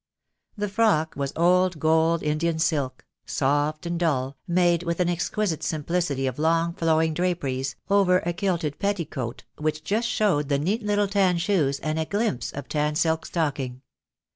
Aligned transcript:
The 0.57 0.67
frock 0.67 1.13
was 1.15 1.31
old 1.35 1.77
gold 1.77 2.23
Indian 2.23 2.57
silk, 2.57 3.05
soft 3.27 3.85
and 3.85 3.99
dull, 3.99 4.35
made 4.47 4.81
with 4.81 4.99
an 4.99 5.09
exquisite 5.09 5.61
simplicity 5.61 6.25
of 6.25 6.39
long 6.39 6.73
flowing 6.73 7.13
draperies, 7.13 7.75
over 7.87 8.17
a 8.25 8.33
kilted 8.33 8.79
petticoat 8.79 9.43
which 9.59 9.83
just 9.83 10.07
showed 10.07 10.49
the 10.49 10.57
neat 10.57 10.81
little 10.81 11.07
tan 11.07 11.37
shoes, 11.37 11.79
and 11.81 11.99
a 11.99 12.05
glimpse 12.05 12.51
of 12.51 12.67
tan 12.67 12.95
silk 12.95 13.27
stocking. 13.27 13.83